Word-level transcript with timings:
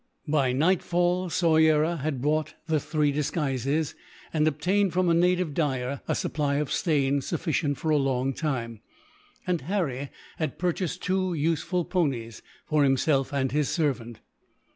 By 0.27 0.51
nightfall, 0.51 1.29
Soyera 1.29 1.97
had 1.97 2.23
bought 2.23 2.55
the 2.65 2.79
three 2.79 3.11
disguises, 3.11 3.93
and 4.33 4.47
obtained 4.47 4.93
from 4.93 5.09
a 5.09 5.13
native 5.13 5.53
dyer 5.53 6.01
a 6.07 6.15
supply 6.15 6.55
of 6.55 6.71
stain 6.71 7.21
sufficient 7.21 7.77
for 7.77 7.91
a 7.91 7.97
long 7.97 8.33
time; 8.33 8.81
and 9.45 9.61
Harry 9.61 10.09
had 10.37 10.57
purchased 10.57 11.03
two 11.03 11.35
useful 11.35 11.85
ponies, 11.85 12.41
for 12.65 12.83
himself 12.83 13.31
and 13.31 13.51
his 13.51 13.69
servant. 13.69 14.21